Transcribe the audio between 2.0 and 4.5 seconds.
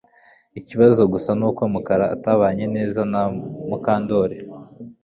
atabanye neza na Mukandoli